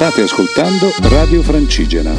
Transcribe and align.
State 0.00 0.22
ascoltando 0.22 0.90
Radio 1.10 1.42
Francigena. 1.42 2.14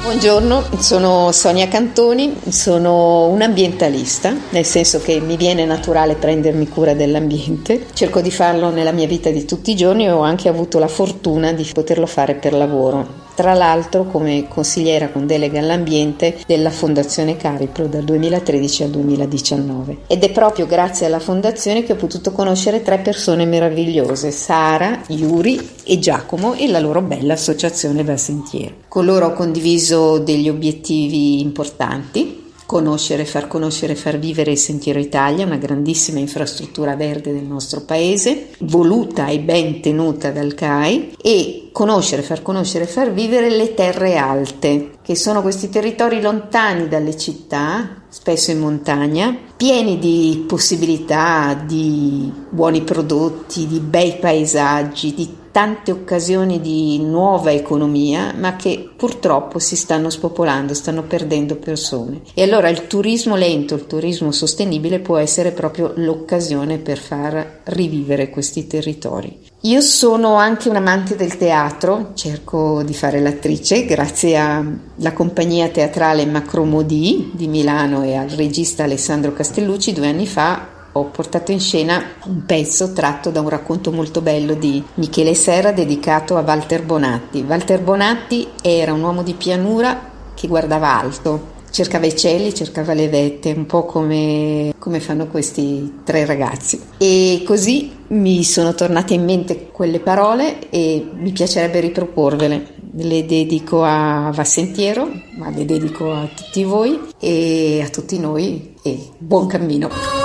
Buongiorno, 0.00 0.64
sono 0.78 1.32
Sonia 1.32 1.68
Cantoni, 1.68 2.34
sono 2.48 3.26
un 3.26 3.42
ambientalista, 3.42 4.34
nel 4.48 4.64
senso 4.64 5.02
che 5.02 5.20
mi 5.20 5.36
viene 5.36 5.66
naturale 5.66 6.14
prendermi 6.14 6.66
cura 6.66 6.94
dell'ambiente. 6.94 7.88
Cerco 7.92 8.22
di 8.22 8.30
farlo 8.30 8.70
nella 8.70 8.92
mia 8.92 9.06
vita 9.06 9.28
di 9.28 9.44
tutti 9.44 9.72
i 9.72 9.76
giorni 9.76 10.06
e 10.06 10.10
ho 10.10 10.22
anche 10.22 10.48
avuto 10.48 10.78
la 10.78 10.88
fortuna 10.88 11.52
di 11.52 11.68
poterlo 11.74 12.06
fare 12.06 12.36
per 12.36 12.54
lavoro 12.54 13.20
tra 13.34 13.54
l'altro 13.54 14.04
come 14.04 14.46
consigliera 14.48 15.08
con 15.08 15.26
delega 15.26 15.58
all'ambiente 15.58 16.38
della 16.46 16.70
Fondazione 16.70 17.36
Caripro 17.36 17.86
dal 17.86 18.04
2013 18.04 18.82
al 18.84 18.90
2019. 18.90 19.96
Ed 20.06 20.22
è 20.22 20.30
proprio 20.30 20.66
grazie 20.66 21.06
alla 21.06 21.20
Fondazione 21.20 21.82
che 21.82 21.92
ho 21.92 21.96
potuto 21.96 22.32
conoscere 22.32 22.82
tre 22.82 22.98
persone 22.98 23.44
meravigliose, 23.44 24.30
Sara, 24.30 25.02
Yuri 25.08 25.70
e 25.84 25.98
Giacomo 25.98 26.54
e 26.54 26.68
la 26.68 26.80
loro 26.80 27.00
bella 27.02 27.34
associazione 27.34 28.04
Val 28.04 28.18
Sentiero. 28.18 28.74
Con 28.88 29.04
loro 29.04 29.26
ho 29.26 29.32
condiviso 29.32 30.18
degli 30.18 30.48
obiettivi 30.48 31.40
importanti 31.40 32.41
conoscere, 32.72 33.26
far 33.26 33.48
conoscere, 33.48 33.94
far 33.94 34.18
vivere 34.18 34.52
il 34.52 34.56
Sentiero 34.56 34.98
Italia, 34.98 35.44
una 35.44 35.58
grandissima 35.58 36.20
infrastruttura 36.20 36.96
verde 36.96 37.30
del 37.30 37.44
nostro 37.44 37.82
paese, 37.82 38.48
voluta 38.60 39.26
e 39.26 39.40
ben 39.40 39.82
tenuta 39.82 40.30
dal 40.30 40.54
CAI, 40.54 41.16
e 41.20 41.68
conoscere, 41.70 42.22
far 42.22 42.40
conoscere, 42.40 42.86
far 42.86 43.12
vivere 43.12 43.50
le 43.50 43.74
terre 43.74 44.16
alte, 44.16 44.92
che 45.02 45.14
sono 45.14 45.42
questi 45.42 45.68
territori 45.68 46.22
lontani 46.22 46.88
dalle 46.88 47.14
città, 47.18 48.04
spesso 48.08 48.50
in 48.50 48.60
montagna, 48.60 49.36
pieni 49.54 49.98
di 49.98 50.42
possibilità, 50.48 51.52
di 51.66 52.32
buoni 52.48 52.80
prodotti, 52.80 53.66
di 53.66 53.80
bei 53.80 54.16
paesaggi, 54.18 55.12
di 55.12 55.40
tante 55.52 55.92
occasioni 55.92 56.60
di 56.60 56.98
nuova 56.98 57.52
economia, 57.52 58.34
ma 58.36 58.56
che 58.56 58.90
purtroppo 58.96 59.58
si 59.58 59.76
stanno 59.76 60.08
spopolando, 60.08 60.72
stanno 60.72 61.02
perdendo 61.02 61.56
persone. 61.56 62.22
E 62.34 62.42
allora 62.42 62.68
il 62.70 62.86
turismo 62.86 63.36
lento, 63.36 63.74
il 63.74 63.86
turismo 63.86 64.32
sostenibile 64.32 64.98
può 64.98 65.18
essere 65.18 65.52
proprio 65.52 65.92
l'occasione 65.96 66.78
per 66.78 66.98
far 66.98 67.60
rivivere 67.64 68.30
questi 68.30 68.66
territori. 68.66 69.50
Io 69.64 69.80
sono 69.80 70.34
anche 70.34 70.68
un 70.68 70.76
amante 70.76 71.14
del 71.14 71.36
teatro, 71.36 72.12
cerco 72.14 72.82
di 72.82 72.94
fare 72.94 73.20
l'attrice 73.20 73.84
grazie 73.84 74.36
alla 74.36 75.12
compagnia 75.12 75.68
teatrale 75.68 76.26
Macromodi 76.26 77.30
di 77.32 77.46
Milano 77.46 78.02
e 78.02 78.16
al 78.16 78.30
regista 78.30 78.82
Alessandro 78.82 79.32
Castellucci 79.32 79.92
due 79.92 80.08
anni 80.08 80.26
fa 80.26 80.71
ho 80.92 81.04
portato 81.04 81.52
in 81.52 81.60
scena 81.60 82.02
un 82.26 82.44
pezzo 82.44 82.92
tratto 82.92 83.30
da 83.30 83.40
un 83.40 83.48
racconto 83.48 83.90
molto 83.92 84.20
bello 84.20 84.54
di 84.54 84.82
Michele 84.94 85.34
Serra 85.34 85.72
dedicato 85.72 86.36
a 86.36 86.42
Walter 86.42 86.82
Bonatti. 86.84 87.44
Walter 87.46 87.80
Bonatti 87.80 88.48
era 88.60 88.92
un 88.92 89.02
uomo 89.02 89.22
di 89.22 89.34
pianura 89.34 90.10
che 90.34 90.48
guardava 90.48 90.98
alto, 90.98 91.50
cercava 91.70 92.06
i 92.06 92.16
cieli, 92.16 92.54
cercava 92.54 92.92
le 92.92 93.08
vette, 93.08 93.52
un 93.52 93.64
po' 93.64 93.84
come, 93.84 94.74
come 94.78 95.00
fanno 95.00 95.26
questi 95.28 96.00
tre 96.04 96.26
ragazzi. 96.26 96.80
E 96.98 97.42
così 97.46 97.90
mi 98.08 98.44
sono 98.44 98.74
tornate 98.74 99.14
in 99.14 99.24
mente 99.24 99.68
quelle 99.70 99.98
parole 99.98 100.68
e 100.68 101.06
mi 101.14 101.32
piacerebbe 101.32 101.80
riproporvele. 101.80 102.80
Le 102.94 103.24
dedico 103.24 103.82
a 103.82 104.30
Vassentiero, 104.34 105.08
ma 105.38 105.48
le 105.48 105.64
dedico 105.64 106.12
a 106.12 106.28
tutti 106.34 106.62
voi 106.62 107.00
e 107.18 107.82
a 107.82 107.88
tutti 107.88 108.18
noi 108.18 108.74
e 108.82 109.08
buon 109.16 109.46
cammino. 109.46 110.21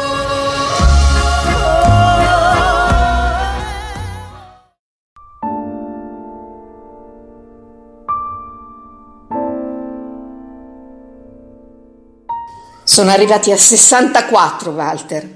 Sono 12.97 13.11
arrivati 13.11 13.51
a 13.51 13.55
64, 13.55 14.71
Walter. 14.71 15.29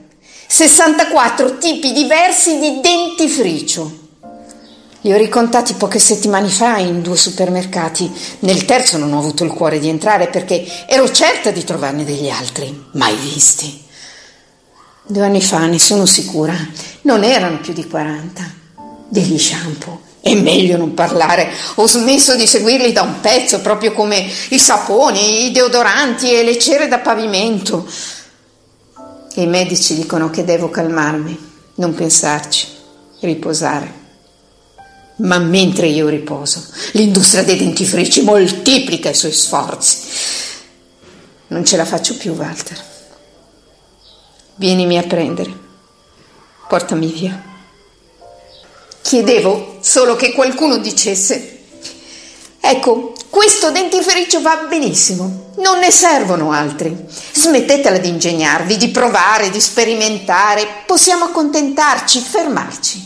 64 0.48 1.60
tipi 1.60 1.94
diversi 1.94 2.58
di 2.58 2.80
dentifricio. 2.82 4.00
Li 5.02 5.14
ho 5.14 5.18
ricontati 5.18 5.76
poche 5.76 6.00
settimane 6.00 6.48
fa 6.48 6.80
in 6.80 7.04
due 7.04 7.16
supermercati. 7.16 8.12
Nel 8.40 8.66
terzo 8.66 8.98
non 8.98 9.14
ho 9.14 9.20
avuto 9.20 9.44
il 9.44 9.52
cuore 9.52 9.78
di 9.78 9.90
entrare 9.90 10.26
perché 10.26 10.66
ero 10.88 11.12
certa 11.12 11.52
di 11.52 11.64
trovarne 11.64 12.04
degli 12.04 12.30
altri, 12.30 12.86
mai 12.94 13.16
visti. 13.16 13.80
Due 15.06 15.24
anni 15.24 15.44
fa, 15.44 15.68
ne 15.68 15.78
sono 15.78 16.08
sicura, 16.08 16.56
non 17.02 17.24
erano 17.24 17.60
più 17.60 17.74
di 17.74 17.88
40. 17.88 18.42
Degli 19.08 19.38
shampoo 19.38 20.10
è 20.22 20.36
meglio 20.36 20.78
non 20.78 20.94
parlare. 20.94 21.52
Ho 21.76 21.88
smesso 21.88 22.36
di 22.36 22.46
seguirli 22.46 22.92
da 22.92 23.02
un 23.02 23.20
pezzo, 23.22 23.60
proprio 23.60 23.92
come 23.92 24.30
i 24.50 24.60
saponi, 24.60 25.48
i 25.48 25.52
deodoranti 25.52 26.32
e 26.32 26.44
le 26.44 26.60
cere 26.60 26.88
da 26.88 27.00
pavimento. 27.00 27.88
I 29.36 29.48
medici 29.48 29.96
dicono 29.96 30.30
che 30.30 30.44
devo 30.44 30.70
calmarmi, 30.70 31.50
non 31.76 31.96
pensarci, 31.96 32.68
riposare. 33.22 34.00
Ma 35.18 35.40
mentre 35.40 35.88
io 35.88 36.08
riposo, 36.08 36.64
l'industria 36.92 37.44
dei 37.44 37.58
dentifrici 37.58 38.22
moltiplica 38.22 39.10
i 39.10 39.16
suoi 39.16 39.32
sforzi. 39.32 39.98
Non 41.48 41.66
ce 41.66 41.78
la 41.78 41.86
faccio 41.86 42.16
più, 42.16 42.34
Walter. 42.34 42.80
Vienimi 44.56 44.98
a 44.98 45.04
prendere. 45.04 45.52
Portami 46.68 47.08
via. 47.08 47.51
Chiedevo 49.02 49.78
solo 49.82 50.16
che 50.16 50.32
qualcuno 50.32 50.78
dicesse, 50.78 51.60
ecco, 52.60 53.14
questo 53.30 53.72
dentifricio 53.72 54.42
va 54.42 54.68
benissimo, 54.70 55.54
non 55.58 55.80
ne 55.80 55.90
servono 55.90 56.52
altri. 56.52 56.96
Smettetela 57.34 57.98
di 57.98 58.10
ingegnarvi, 58.10 58.78
di 58.78 58.90
provare, 58.90 59.50
di 59.50 59.60
sperimentare, 59.60 60.68
possiamo 60.86 61.26
accontentarci, 61.26 62.20
fermarci. 62.20 63.04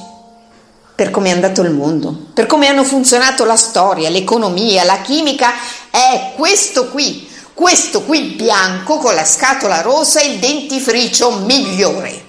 Per 0.95 1.11
come 1.11 1.29
è 1.29 1.31
andato 1.31 1.61
il 1.61 1.71
mondo, 1.71 2.27
per 2.33 2.45
come 2.45 2.67
hanno 2.67 2.83
funzionato 2.83 3.45
la 3.45 3.55
storia, 3.55 4.09
l'economia, 4.09 4.83
la 4.83 5.01
chimica, 5.01 5.53
è 5.89 6.33
questo 6.35 6.89
qui, 6.89 7.27
questo 7.53 8.01
qui 8.03 8.33
bianco 8.35 8.97
con 8.97 9.13
la 9.13 9.25
scatola 9.25 9.81
rossa 9.81 10.21
il 10.21 10.39
dentifricio 10.39 11.31
migliore 11.39 12.24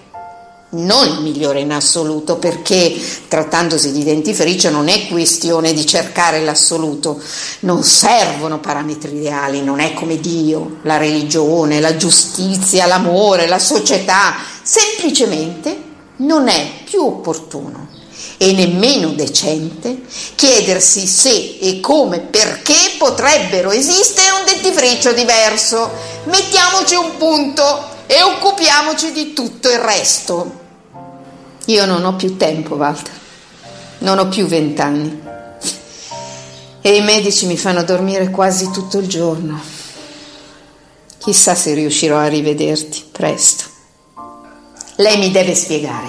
non 0.85 1.09
il 1.09 1.21
migliore 1.21 1.61
in 1.61 1.73
assoluto, 1.73 2.37
perché 2.37 2.95
trattandosi 3.29 3.93
di 3.93 4.05
dentifricio 4.05 4.71
non 4.71 4.89
è 4.89 5.09
questione 5.09 5.73
di 5.73 5.87
cercare 5.87 6.43
l'assoluto, 6.43 7.21
non 7.61 7.83
servono 7.83 8.61
parametri 8.61 9.17
ideali, 9.17 9.63
non 9.63 9.81
è 9.81 9.93
come 9.95 10.21
Dio, 10.21 10.79
la 10.83 10.97
religione, 10.97 11.81
la 11.81 11.97
giustizia, 11.97 12.87
l'amore, 12.87 13.47
la 13.47 13.59
società, 13.59 14.37
semplicemente 14.63 15.85
non 16.17 16.49
è 16.49 16.71
più 16.85 17.05
opportuno 17.05 17.89
e 18.39 18.53
nemmeno 18.53 19.09
decente 19.13 20.03
chiedersi 20.35 21.07
se 21.07 21.59
e 21.61 21.81
come, 21.81 22.21
perché 22.21 22.75
potrebbero 22.99 23.71
esistere 23.71 24.31
un 24.31 24.45
dentifricio 24.45 25.13
diverso. 25.13 25.91
Mettiamoci 26.25 26.95
un 26.95 27.17
punto 27.17 27.95
e 28.07 28.23
occupiamoci 28.23 29.13
di 29.13 29.33
tutto 29.33 29.71
il 29.71 29.79
resto. 29.79 30.65
Io 31.67 31.85
non 31.85 32.05
ho 32.05 32.15
più 32.15 32.37
tempo, 32.37 32.77
Walter. 32.77 33.13
Non 33.99 34.19
ho 34.19 34.29
più 34.29 34.47
vent'anni. 34.47 35.21
E 36.81 36.95
i 36.95 37.01
medici 37.03 37.47
mi 37.47 37.57
fanno 37.57 37.83
dormire 37.83 38.31
quasi 38.31 38.71
tutto 38.71 38.99
il 38.99 39.09
giorno. 39.09 39.61
Chissà 41.19 41.57
se 41.57 41.75
riuscirò 41.75 42.19
a 42.19 42.29
rivederti 42.29 43.07
presto. 43.11 43.65
Lei 44.97 45.19
mi 45.19 45.33
deve 45.33 45.57
spiegare. 45.57 46.09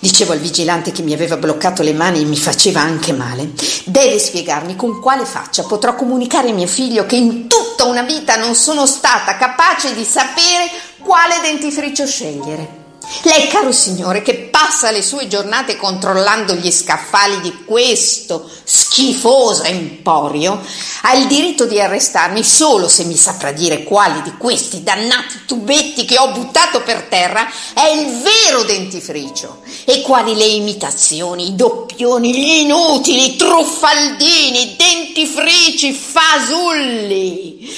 Dicevo 0.00 0.32
al 0.32 0.40
vigilante 0.40 0.90
che 0.90 1.02
mi 1.02 1.12
aveva 1.12 1.36
bloccato 1.36 1.84
le 1.84 1.92
mani 1.92 2.22
e 2.22 2.24
mi 2.24 2.36
faceva 2.36 2.80
anche 2.80 3.12
male. 3.12 3.52
Deve 3.84 4.18
spiegarmi 4.18 4.74
con 4.74 5.00
quale 5.00 5.24
faccia 5.24 5.62
potrò 5.62 5.94
comunicare 5.94 6.50
a 6.50 6.54
mio 6.54 6.66
figlio 6.66 7.06
che 7.06 7.14
in 7.14 7.46
tutta 7.46 7.84
una 7.84 8.02
vita 8.02 8.34
non 8.34 8.56
sono 8.56 8.84
stata 8.84 9.36
capace 9.36 9.94
di 9.94 10.04
sapere 10.04 10.68
quale 10.98 11.38
dentifricio 11.40 12.04
scegliere. 12.04 12.77
Lei, 13.22 13.48
caro 13.48 13.72
signore, 13.72 14.22
che 14.22 14.34
passa 14.34 14.90
le 14.90 15.02
sue 15.02 15.28
giornate 15.28 15.76
controllando 15.76 16.54
gli 16.54 16.70
scaffali 16.70 17.40
di 17.40 17.64
questo 17.64 18.48
schifoso 18.62 19.62
emporio, 19.62 20.60
ha 21.02 21.14
il 21.14 21.26
diritto 21.26 21.64
di 21.64 21.80
arrestarmi 21.80 22.44
solo 22.44 22.86
se 22.86 23.04
mi 23.04 23.16
saprà 23.16 23.50
dire 23.50 23.82
quali 23.82 24.22
di 24.22 24.36
questi 24.36 24.82
dannati 24.82 25.40
tubetti 25.46 26.04
che 26.04 26.18
ho 26.18 26.32
buttato 26.32 26.82
per 26.82 27.06
terra 27.08 27.48
è 27.72 27.86
il 27.86 28.20
vero 28.20 28.62
dentifricio 28.64 29.62
e 29.84 30.02
quali 30.02 30.36
le 30.36 30.44
imitazioni, 30.44 31.48
i 31.48 31.56
doppioni, 31.56 32.32
gli 32.32 32.60
inutili, 32.60 33.34
i 33.34 33.36
truffaldini, 33.36 34.62
i 34.62 34.76
dentifrici, 34.76 35.92
fasulli. 35.92 37.74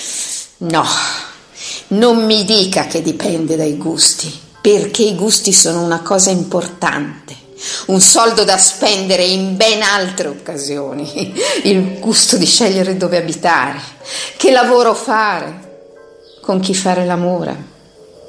No, 0.59 0.87
non 1.89 2.25
mi 2.27 2.45
dica 2.45 2.87
che 2.87 3.01
dipende 3.01 3.57
dai 3.57 3.77
gusti. 3.77 4.49
Perché 4.61 5.03
i 5.03 5.15
gusti 5.15 5.53
sono 5.53 5.83
una 5.83 6.01
cosa 6.01 6.31
importante, 6.31 7.35
un 7.87 8.01
soldo 8.01 8.45
da 8.45 8.59
spendere 8.59 9.25
in 9.25 9.57
ben 9.57 9.83
altre 9.83 10.29
occasioni, 10.29 11.33
il 11.65 11.99
gusto 11.99 12.37
di 12.37 12.47
scegliere 12.47 12.97
dove 12.97 13.17
abitare, 13.17 13.81
che 14.37 14.51
lavoro 14.51 14.95
fare, 14.95 15.69
con 16.41 16.61
chi 16.61 16.75
fare 16.75 17.05
l'amore 17.05 17.79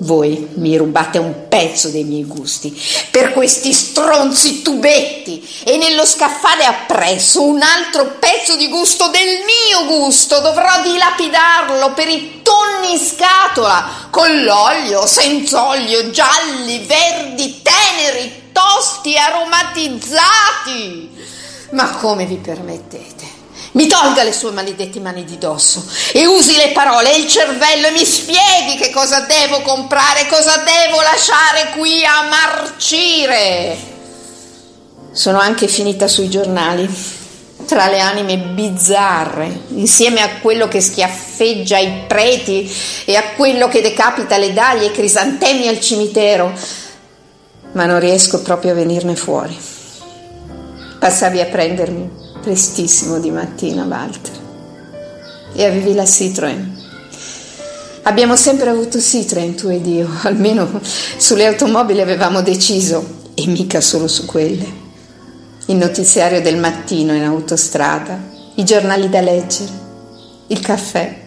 voi 0.01 0.47
mi 0.55 0.75
rubate 0.77 1.17
un 1.17 1.47
pezzo 1.47 1.89
dei 1.89 2.03
miei 2.03 2.25
gusti 2.25 2.75
per 3.11 3.33
questi 3.33 3.71
stronzi 3.73 4.61
tubetti 4.61 5.47
e 5.63 5.77
nello 5.77 6.05
scaffale 6.05 6.65
appresso 6.65 7.43
un 7.43 7.61
altro 7.61 8.17
pezzo 8.19 8.55
di 8.55 8.67
gusto 8.67 9.09
del 9.09 9.43
mio 9.45 9.85
gusto. 9.97 10.39
Dovrò 10.39 10.81
dilapidarlo 10.81 11.93
per 11.93 12.07
i 12.07 12.41
tonni 12.41 12.93
in 12.93 12.99
scatola 12.99 14.07
con 14.09 14.43
l'olio, 14.43 15.05
senza 15.05 15.67
olio, 15.67 16.09
gialli, 16.09 16.83
verdi, 16.85 17.61
teneri, 17.61 18.49
tosti, 18.51 19.15
aromatizzati. 19.17 21.09
Ma 21.71 21.89
come 21.91 22.25
vi 22.25 22.37
permettete? 22.37 23.20
Mi 23.73 23.87
tolga 23.87 24.23
le 24.23 24.33
sue 24.33 24.51
maledette 24.51 24.99
mani 24.99 25.23
di 25.23 25.37
dosso 25.37 25.85
e 26.11 26.27
usi 26.27 26.57
le 26.57 26.71
parole 26.73 27.13
e 27.13 27.19
il 27.19 27.27
cervello 27.27 27.87
e 27.87 27.91
mi 27.91 28.03
spieghi 28.03 28.75
che 28.77 28.89
cosa 28.89 29.21
devo 29.21 29.61
comprare, 29.61 30.27
cosa 30.27 30.57
devo 30.57 31.01
lasciare 31.01 31.71
qui 31.77 32.03
a 32.03 32.27
marcire. 32.27 33.77
Sono 35.13 35.39
anche 35.39 35.69
finita 35.69 36.09
sui 36.09 36.29
giornali, 36.29 36.85
tra 37.65 37.87
le 37.87 38.01
anime 38.01 38.37
bizzarre, 38.37 39.61
insieme 39.69 40.21
a 40.21 40.39
quello 40.41 40.67
che 40.67 40.81
schiaffeggia 40.81 41.77
i 41.77 42.03
preti 42.07 42.69
e 43.05 43.15
a 43.15 43.29
quello 43.37 43.69
che 43.69 43.81
decapita 43.81 44.35
le 44.35 44.51
daglie 44.51 44.83
e 44.83 44.87
i 44.87 44.91
crisantemi 44.91 45.69
al 45.69 45.79
cimitero, 45.79 46.51
ma 47.71 47.85
non 47.85 48.01
riesco 48.01 48.41
proprio 48.41 48.71
a 48.71 48.75
venirne 48.75 49.15
fuori. 49.15 49.57
Passavi 50.99 51.39
a 51.39 51.45
prendermi 51.45 52.30
prestissimo 52.41 53.19
di 53.19 53.29
mattina, 53.29 53.85
Walter. 53.85 54.39
E 55.53 55.63
avevi 55.65 55.93
la 55.93 56.05
Citroen. 56.05 56.79
Abbiamo 58.03 58.35
sempre 58.35 58.69
avuto 58.69 58.99
Citroen, 58.99 59.55
tu 59.55 59.67
ed 59.67 59.85
io, 59.85 60.09
almeno 60.23 60.81
sulle 61.17 61.45
automobili 61.45 62.01
avevamo 62.01 62.41
deciso, 62.41 63.19
e 63.35 63.45
mica 63.47 63.79
solo 63.79 64.07
su 64.07 64.25
quelle. 64.25 64.79
Il 65.67 65.75
notiziario 65.75 66.41
del 66.41 66.57
mattino 66.57 67.13
in 67.13 67.23
autostrada, 67.23 68.19
i 68.55 68.65
giornali 68.65 69.07
da 69.07 69.21
leggere, 69.21 69.71
il 70.47 70.59
caffè, 70.59 71.19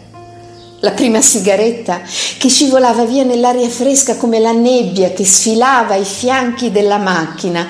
la 0.80 0.90
prima 0.90 1.22
sigaretta 1.22 2.02
che 2.36 2.48
scivolava 2.48 3.06
via 3.06 3.22
nell'aria 3.22 3.70
fresca 3.70 4.16
come 4.16 4.38
la 4.38 4.52
nebbia 4.52 5.12
che 5.12 5.24
sfilava 5.24 5.94
ai 5.94 6.04
fianchi 6.04 6.70
della 6.70 6.98
macchina, 6.98 7.66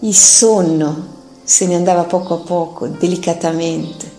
il 0.00 0.14
sonno 0.14 1.13
se 1.44 1.66
ne 1.66 1.74
andava 1.74 2.04
poco 2.04 2.34
a 2.34 2.38
poco, 2.38 2.86
delicatamente, 2.86 4.12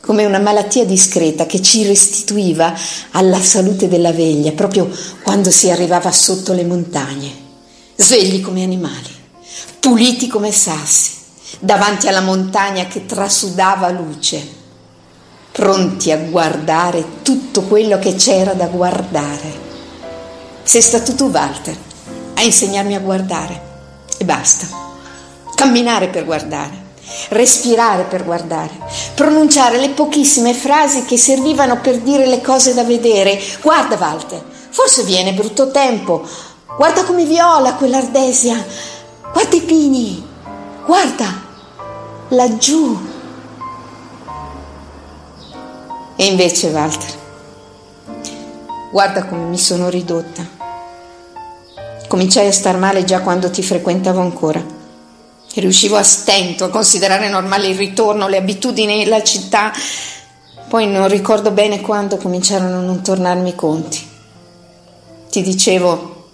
come 0.00 0.26
una 0.26 0.38
malattia 0.38 0.84
discreta 0.84 1.46
che 1.46 1.62
ci 1.62 1.86
restituiva 1.86 2.74
alla 3.12 3.40
salute 3.40 3.88
della 3.88 4.12
veglia, 4.12 4.52
proprio 4.52 4.90
quando 5.22 5.50
si 5.50 5.70
arrivava 5.70 6.12
sotto 6.12 6.52
le 6.52 6.64
montagne, 6.64 7.30
svegli 7.96 8.42
come 8.42 8.62
animali, 8.62 9.08
puliti 9.80 10.26
come 10.26 10.52
sassi, 10.52 11.12
davanti 11.58 12.08
alla 12.08 12.20
montagna 12.20 12.86
che 12.86 13.06
trasudava 13.06 13.88
luce, 13.90 14.58
pronti 15.52 16.12
a 16.12 16.18
guardare 16.18 17.22
tutto 17.22 17.62
quello 17.62 17.98
che 17.98 18.14
c'era 18.14 18.52
da 18.52 18.66
guardare. 18.66 19.68
Sei 20.62 20.82
stato 20.82 21.14
tu, 21.14 21.30
Walter, 21.30 21.76
a 22.34 22.42
insegnarmi 22.42 22.94
a 22.94 23.00
guardare 23.00 23.68
e 24.18 24.24
basta 24.24 24.89
camminare 25.60 26.08
per 26.08 26.24
guardare, 26.24 26.70
respirare 27.28 28.04
per 28.04 28.24
guardare, 28.24 28.70
pronunciare 29.14 29.78
le 29.78 29.90
pochissime 29.90 30.54
frasi 30.54 31.04
che 31.04 31.18
servivano 31.18 31.80
per 31.80 31.98
dire 31.98 32.24
le 32.24 32.40
cose 32.40 32.72
da 32.72 32.82
vedere. 32.82 33.38
Guarda 33.60 33.98
Walter, 34.00 34.42
forse 34.70 35.02
viene 35.02 35.34
brutto 35.34 35.70
tempo, 35.70 36.26
guarda 36.78 37.04
come 37.04 37.26
viola 37.26 37.74
quell'ardesia, 37.74 38.64
guarda 39.34 39.54
i 39.54 39.60
pini, 39.60 40.26
guarda 40.86 41.26
laggiù. 42.28 42.98
E 46.16 46.24
invece 46.24 46.68
Walter, 46.68 47.18
guarda 48.90 49.26
come 49.26 49.42
mi 49.42 49.58
sono 49.58 49.90
ridotta. 49.90 50.42
Cominciai 52.08 52.46
a 52.46 52.52
star 52.52 52.78
male 52.78 53.04
già 53.04 53.20
quando 53.20 53.50
ti 53.50 53.62
frequentavo 53.62 54.20
ancora 54.20 54.78
riuscivo 55.54 55.96
a 55.96 56.02
stento 56.04 56.64
a 56.64 56.70
considerare 56.70 57.28
normale 57.28 57.66
il 57.66 57.76
ritorno, 57.76 58.28
le 58.28 58.36
abitudini, 58.36 59.06
la 59.06 59.22
città. 59.22 59.72
Poi 60.68 60.86
non 60.86 61.08
ricordo 61.08 61.50
bene 61.50 61.80
quando 61.80 62.16
cominciarono 62.16 62.78
a 62.78 62.82
non 62.82 63.02
tornarmi 63.02 63.48
i 63.48 63.54
conti. 63.56 64.08
Ti 65.28 65.42
dicevo, 65.42 66.28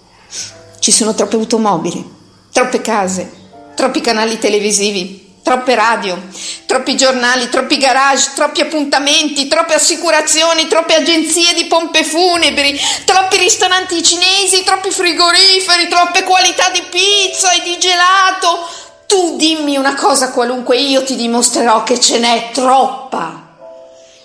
ci 0.79 0.91
sono 0.91 1.15
troppe 1.15 1.37
automobili, 1.37 2.15
troppe 2.51 2.81
case, 2.81 3.31
troppi 3.75 4.01
canali 4.01 4.37
televisivi, 4.37 5.35
troppe 5.41 5.75
radio, 5.75 6.21
troppi 6.65 6.95
giornali, 6.95 7.49
troppi 7.49 7.77
garage, 7.77 8.31
troppi 8.35 8.61
appuntamenti, 8.61 9.47
troppe 9.47 9.73
assicurazioni, 9.73 10.67
troppe 10.67 10.93
agenzie 10.93 11.53
di 11.53 11.65
pompe 11.65 12.03
funebri, 12.03 12.79
troppi 13.05 13.37
ristoranti 13.37 14.03
cinesi, 14.03 14.63
troppi 14.63 14.91
frigoriferi, 14.91 15.87
troppe 15.87 16.23
qualità 16.23 16.69
di 16.69 16.83
pizza 16.91 17.51
e 17.53 17.61
di 17.63 17.77
gelato 17.79 18.85
tu 19.17 19.35
dimmi 19.35 19.77
una 19.77 19.95
cosa 19.95 20.29
qualunque, 20.29 20.77
io 20.77 21.03
ti 21.03 21.15
dimostrerò 21.15 21.81
che 21.81 21.99
ce 21.99 22.19
n'è 22.19 22.51
troppa. 22.53 23.55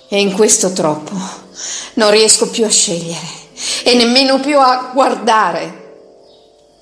E 0.07 0.21
in 0.21 0.33
questo 0.35 0.73
troppo 0.73 1.13
non 1.95 2.11
riesco 2.11 2.51
più 2.51 2.67
a 2.67 2.69
scegliere 2.69 3.41
e 3.85 3.95
nemmeno 3.95 4.39
più 4.39 4.59
a 4.59 4.91
guardare. 4.93 5.81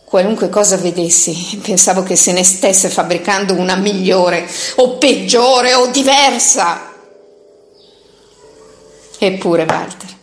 Qualunque 0.04 0.48
cosa 0.48 0.76
vedessi, 0.76 1.60
pensavo 1.62 2.02
che 2.02 2.16
se 2.16 2.32
ne 2.32 2.42
stesse 2.42 2.88
fabbricando 2.88 3.54
una 3.54 3.76
migliore 3.76 4.44
o 4.76 4.98
peggiore 4.98 5.74
o 5.74 5.86
diversa. 5.86 6.90
Eppure, 9.20 9.66
Walter, 9.68 10.16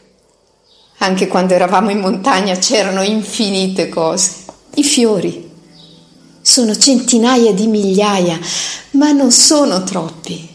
anche 0.98 1.28
quando 1.28 1.54
eravamo 1.54 1.89
in 1.92 2.00
montagna 2.00 2.57
c'erano 2.57 3.01
infinite 3.01 3.88
cose. 3.88 4.44
I 4.74 4.84
fiori, 4.84 5.46
sono 6.47 6.77
centinaia 6.77 7.51
di 7.51 7.67
migliaia, 7.67 8.39
ma 8.91 9.12
non 9.12 9.31
sono 9.31 9.83
troppi, 9.83 10.48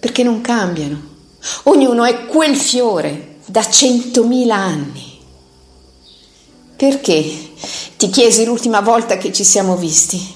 perché 0.00 0.24
non 0.24 0.40
cambiano. 0.40 1.00
Ognuno 1.64 2.04
è 2.04 2.26
quel 2.26 2.56
fiore 2.56 3.36
da 3.46 3.62
centomila 3.62 4.56
anni. 4.56 5.20
Perché? 6.76 7.50
Ti 7.96 8.10
chiesi 8.10 8.44
l'ultima 8.44 8.80
volta 8.80 9.18
che 9.18 9.32
ci 9.32 9.44
siamo 9.44 9.76
visti. 9.76 10.34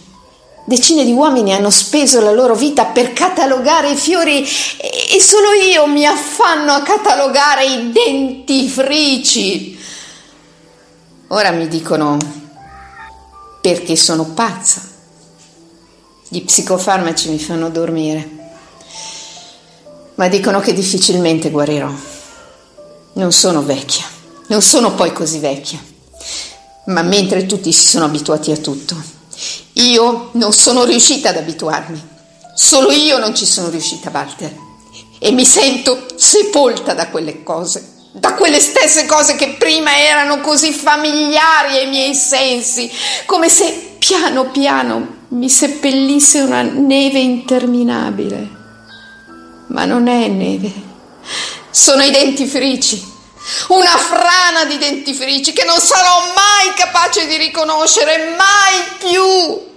Decine 0.64 1.04
di 1.04 1.10
uomini 1.10 1.52
hanno 1.52 1.70
speso 1.70 2.20
la 2.20 2.30
loro 2.30 2.54
vita 2.54 2.84
per 2.84 3.12
catalogare 3.12 3.90
i 3.90 3.96
fiori 3.96 4.42
e 4.44 5.20
solo 5.20 5.50
io 5.54 5.88
mi 5.88 6.06
affanno 6.06 6.70
a 6.70 6.82
catalogare 6.82 7.64
i 7.64 7.90
dentifrici. 7.90 9.76
Ora 11.26 11.50
mi 11.50 11.66
dicono 11.66 12.41
perché 13.62 13.96
sono 13.96 14.24
pazza. 14.24 14.82
Gli 16.28 16.42
psicofarmaci 16.42 17.30
mi 17.30 17.38
fanno 17.38 17.70
dormire, 17.70 18.28
ma 20.16 20.28
dicono 20.28 20.60
che 20.60 20.72
difficilmente 20.74 21.50
guarirò. 21.50 21.90
Non 23.14 23.32
sono 23.32 23.62
vecchia, 23.62 24.04
non 24.48 24.62
sono 24.62 24.94
poi 24.94 25.12
così 25.12 25.38
vecchia, 25.38 25.78
ma 26.86 27.02
mentre 27.02 27.46
tutti 27.46 27.72
si 27.72 27.86
sono 27.86 28.06
abituati 28.06 28.50
a 28.50 28.56
tutto, 28.56 29.00
io 29.74 30.30
non 30.32 30.52
sono 30.52 30.84
riuscita 30.84 31.28
ad 31.28 31.36
abituarmi. 31.36 32.10
Solo 32.54 32.90
io 32.90 33.18
non 33.18 33.34
ci 33.34 33.46
sono 33.46 33.68
riuscita, 33.68 34.10
Walter. 34.12 34.52
E 35.18 35.30
mi 35.30 35.44
sento 35.44 36.06
sepolta 36.16 36.94
da 36.94 37.08
quelle 37.08 37.42
cose 37.44 37.91
da 38.12 38.34
quelle 38.34 38.60
stesse 38.60 39.06
cose 39.06 39.36
che 39.36 39.56
prima 39.58 39.98
erano 39.98 40.40
così 40.40 40.70
familiari 40.72 41.78
ai 41.78 41.86
miei 41.88 42.14
sensi, 42.14 42.90
come 43.24 43.48
se 43.48 43.96
piano 43.98 44.50
piano 44.50 45.20
mi 45.28 45.48
seppellisse 45.48 46.40
una 46.40 46.60
neve 46.62 47.20
interminabile. 47.20 48.60
Ma 49.68 49.86
non 49.86 50.08
è 50.08 50.28
neve, 50.28 50.70
sono 51.70 52.02
i 52.02 52.10
dentifrici, 52.10 53.02
una 53.68 53.96
frana 53.96 54.66
di 54.66 54.76
dentifrici 54.76 55.54
che 55.54 55.64
non 55.64 55.78
sarò 55.80 56.20
mai 56.34 56.74
capace 56.76 57.26
di 57.26 57.38
riconoscere, 57.38 58.34
mai 58.36 58.82
più. 58.98 59.70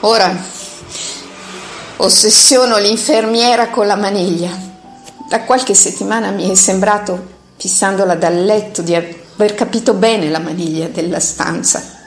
Ora 0.00 0.61
ossessiono 2.02 2.78
l'infermiera 2.78 3.68
con 3.68 3.86
la 3.86 3.94
maniglia. 3.94 4.50
Da 5.28 5.42
qualche 5.42 5.74
settimana 5.74 6.30
mi 6.30 6.50
è 6.50 6.54
sembrato 6.54 7.30
fissandola 7.56 8.16
dal 8.16 8.44
letto 8.44 8.82
di 8.82 8.94
aver 8.94 9.54
capito 9.54 9.94
bene 9.94 10.28
la 10.28 10.40
maniglia 10.40 10.88
della 10.88 11.20
stanza. 11.20 12.00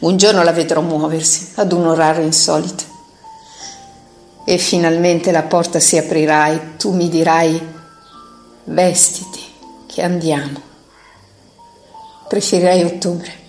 Un 0.00 0.16
giorno 0.16 0.42
la 0.42 0.52
vedrò 0.52 0.82
muoversi 0.82 1.52
ad 1.54 1.72
un 1.72 1.86
orario 1.86 2.22
insolito 2.22 2.84
e 4.44 4.58
finalmente 4.58 5.32
la 5.32 5.42
porta 5.42 5.80
si 5.80 5.96
aprirà 5.96 6.48
e 6.48 6.76
tu 6.76 6.92
mi 6.92 7.08
dirai 7.08 7.60
vestiti 8.64 9.40
che 9.86 10.02
andiamo. 10.02 10.60
Preferirei 12.28 12.84
ottobre. 12.84 13.39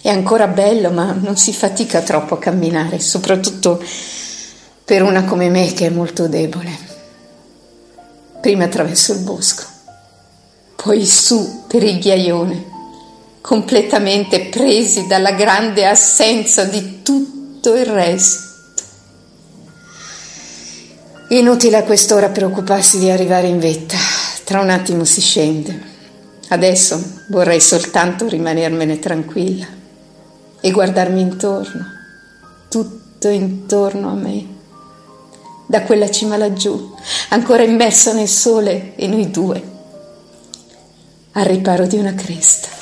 È 0.00 0.08
ancora 0.08 0.46
bello, 0.46 0.90
ma 0.90 1.12
non 1.12 1.36
si 1.36 1.52
fatica 1.52 2.00
troppo 2.00 2.34
a 2.34 2.38
camminare, 2.38 3.00
soprattutto 3.00 3.82
per 4.84 5.02
una 5.02 5.24
come 5.24 5.48
me 5.48 5.72
che 5.72 5.86
è 5.86 5.90
molto 5.90 6.28
debole. 6.28 6.70
Prima 8.40 8.64
attraverso 8.64 9.12
il 9.14 9.20
bosco, 9.20 9.64
poi 10.76 11.04
su 11.04 11.64
per 11.66 11.82
il 11.82 11.98
ghiaione, 11.98 12.64
completamente 13.40 14.42
presi 14.42 15.08
dalla 15.08 15.32
grande 15.32 15.86
assenza 15.86 16.62
di 16.62 17.02
tutto 17.02 17.74
il 17.74 17.86
resto. 17.86 18.44
Inutile 21.30 21.78
a 21.78 21.82
quest'ora 21.82 22.28
preoccuparsi 22.28 23.00
di 23.00 23.10
arrivare 23.10 23.48
in 23.48 23.58
vetta, 23.58 23.96
tra 24.44 24.60
un 24.60 24.70
attimo 24.70 25.04
si 25.04 25.20
scende. 25.20 25.94
Adesso 26.48 27.24
vorrei 27.30 27.60
soltanto 27.60 28.28
rimanermene 28.28 29.00
tranquilla 29.00 29.66
e 30.66 30.72
guardarmi 30.72 31.20
intorno, 31.20 31.86
tutto 32.68 33.28
intorno 33.28 34.08
a 34.08 34.14
me. 34.14 34.54
Da 35.64 35.82
quella 35.82 36.10
cima 36.10 36.36
laggiù, 36.36 36.92
ancora 37.28 37.62
immerso 37.62 38.12
nel 38.12 38.26
sole 38.26 38.96
e 38.96 39.06
noi 39.06 39.30
due, 39.30 39.62
al 41.34 41.44
riparo 41.44 41.86
di 41.86 41.98
una 41.98 42.14
cresta. 42.14 42.75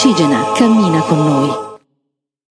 Francigena 0.00 0.52
cammina 0.54 1.02
con 1.02 1.18
noi. 1.22 1.49